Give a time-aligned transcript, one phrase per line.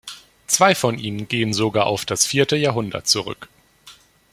[0.47, 3.49] Zwei von ihnen gehen sogar auf das vierte Jahrhundert zurück.